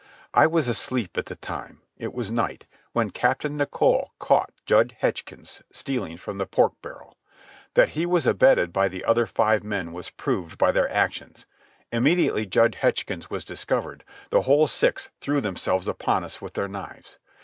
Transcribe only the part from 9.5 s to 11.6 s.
men was proved by their actions.